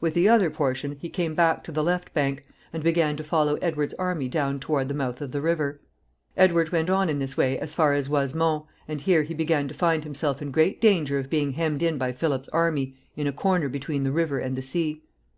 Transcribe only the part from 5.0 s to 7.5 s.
of the river. Edward went on in this